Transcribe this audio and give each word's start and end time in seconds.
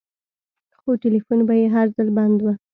خو 0.79 0.89
ټېلفون 1.03 1.39
به 1.47 1.53
يې 1.59 1.67
هر 1.75 1.87
ځل 1.95 2.07
بند 2.17 2.37
و. 2.41 2.45